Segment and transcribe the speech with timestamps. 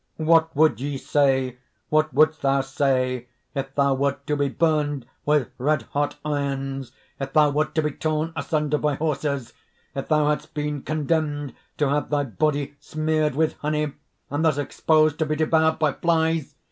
[0.25, 5.51] _)"What would ye say, what wouldst thou say if thou wert to be burned with
[5.59, 9.53] red hot irons, if thou wert to be torn asunder by horses,
[9.93, 13.93] if thou hadst been condemned to have thy body smeared with honey,
[14.31, 16.55] and thus exposed to be devoured by flies!